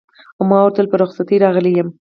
[0.49, 1.89] ما ورته وویل: په رخصتۍ راغلی یم.